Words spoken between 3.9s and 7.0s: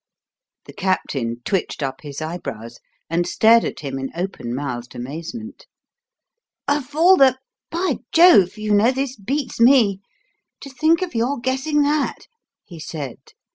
in open mouthed amazement. "Of